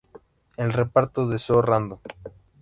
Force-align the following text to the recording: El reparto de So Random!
El 0.57 0.73
reparto 0.73 1.27
de 1.27 1.37
So 1.37 1.61
Random! 1.61 1.99